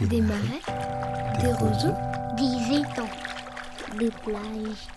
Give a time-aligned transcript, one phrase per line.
[0.00, 0.60] Des marais,
[1.40, 1.94] des roseaux,
[2.36, 3.08] des étangs,
[3.98, 4.88] des plages,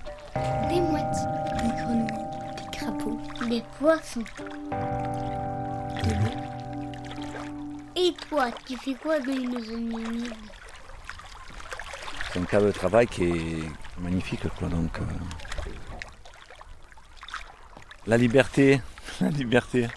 [0.69, 1.21] des mouettes,
[1.61, 4.23] des grenouilles, des crapauds, des poissons,
[6.03, 6.45] de l'eau.
[7.95, 10.33] Et toi, tu fais quoi dans une zone humide?
[12.33, 13.69] C'est un cadre de travail qui est
[14.01, 14.41] magnifique.
[14.57, 15.03] Quoi, donc, euh,
[18.07, 18.81] La liberté,
[19.21, 19.87] la liberté.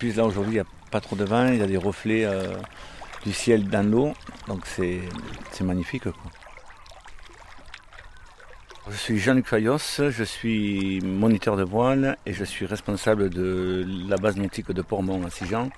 [0.00, 2.24] Puis là aujourd'hui, il n'y a pas trop de vent, il y a des reflets
[2.24, 2.54] euh,
[3.24, 4.14] du ciel dans l'eau,
[4.48, 5.02] donc c'est
[5.60, 6.04] magnifique.
[8.90, 14.16] Je suis Jean-Luc Fayos, je suis moniteur de voile et je suis responsable de la
[14.16, 15.68] base nautique de Portmont à Sijan.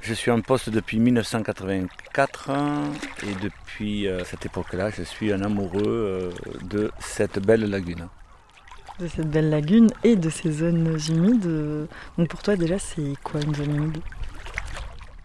[0.00, 2.50] Je suis en poste depuis 1984
[3.22, 6.30] et depuis euh, cette époque-là, je suis un amoureux euh,
[6.64, 8.08] de cette belle lagune.
[8.98, 11.88] De cette belle lagune et de ces zones humides.
[12.16, 13.98] Donc pour toi déjà, c'est quoi une zone humide?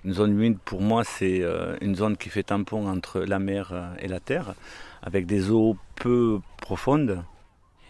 [0.04, 3.70] Une zone humide, pour moi, c'est euh, une zone qui fait tampon entre la mer
[3.72, 4.56] euh, et la terre,
[5.04, 7.24] avec des eaux peu profondes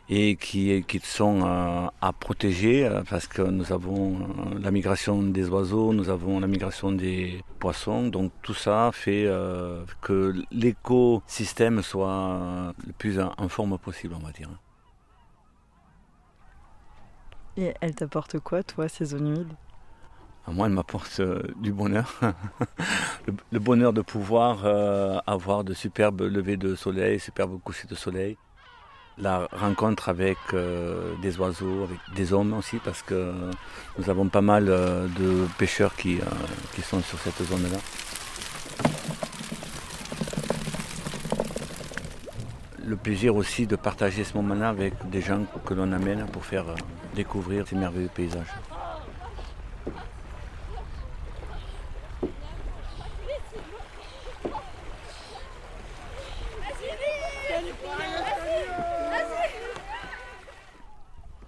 [0.09, 4.19] et qui, qui sont euh, à protéger parce que nous avons
[4.61, 8.07] la migration des oiseaux, nous avons la migration des poissons.
[8.09, 9.25] Donc tout ça fait
[10.01, 14.49] que l'écosystème soit le plus en forme possible, on va dire.
[17.57, 19.53] Et elle t'apporte quoi, toi, ces zones humides
[20.47, 22.19] À moi, elle m'apporte euh, du bonheur.
[23.51, 28.37] le, bonheur de pouvoir euh, avoir de superbes levées de soleil, superbes couchers de soleil.
[29.17, 33.33] La rencontre avec euh, des oiseaux, avec des hommes aussi, parce que
[33.97, 36.19] nous avons pas mal de pêcheurs qui,
[36.73, 37.77] qui sont sur cette zone-là.
[42.91, 46.67] Le plaisir aussi de partager ce moment-là avec des gens que l'on amène pour faire
[46.67, 46.75] euh,
[47.15, 48.53] découvrir ces merveilleux paysages.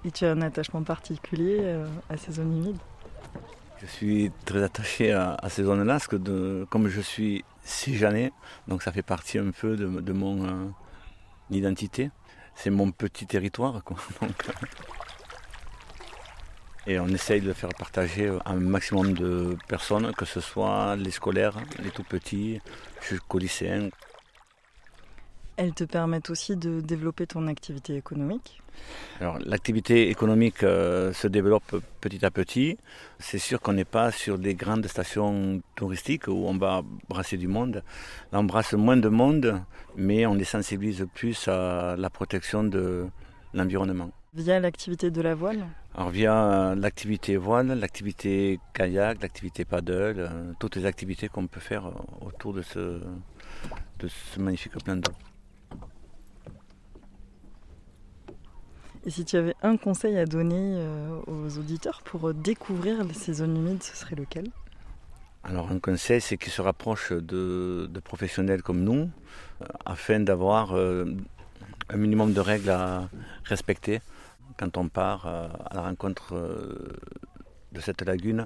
[0.06, 2.78] Et tu as un attachement particulier euh, à ces zones humides?
[3.82, 8.32] Je suis très attaché à, à ces zones-là, parce que de- comme je suis Sijanais,
[8.70, 10.68] donc ça fait partie un peu de, de mon euh,
[11.50, 12.12] identité.
[12.56, 13.84] C'est mon petit territoire.
[13.84, 13.98] Quoi.
[16.86, 21.12] Euh, et on essaye de faire partager un maximum de personnes, que ce soit les
[21.12, 22.60] scolaires, les tout petits,
[23.02, 23.88] jusqu'aux lycéens.
[25.56, 28.62] Elles te permettent aussi de développer ton activité économique.
[29.20, 32.78] Alors l'activité économique euh, se développe petit à petit.
[33.20, 37.48] C'est sûr qu'on n'est pas sur des grandes stations touristiques où on va brasser du
[37.48, 37.84] monde.
[38.32, 39.62] Là, on brasse moins de monde,
[39.96, 43.06] mais on les sensibilise plus à la protection de
[43.54, 44.12] l'environnement.
[44.34, 45.68] Via l'activité de la voile?
[45.94, 51.60] Alors via euh, l'activité voile, l'activité kayak, l'activité paddle, euh, toutes les activités qu'on peut
[51.60, 51.92] faire
[52.22, 53.00] autour de ce,
[54.00, 55.12] de ce magnifique plan d'eau.
[59.06, 63.34] Et si tu avais un conseil à donner euh, aux auditeurs pour euh, découvrir ces
[63.34, 64.48] zones humides, ce serait lequel?
[65.44, 69.10] Alors un conseil, c'est qu'ils se rapprochent de, professionnels comme nous,
[69.62, 73.10] euh, afin d'avoir un minimum de règles à
[73.44, 74.00] respecter
[74.58, 76.36] quand on part à la rencontre
[77.74, 78.46] de cette lagune.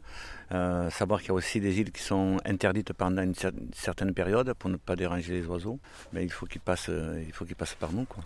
[0.50, 4.54] Savoir qu'il y a aussi des îles qui sont interdites pendant une, une certaine période
[4.56, 5.80] pour ne pas déranger les oiseaux,
[6.14, 8.06] mais il faut qu'ils passent, il passent par nous.
[8.06, 8.24] Quoi.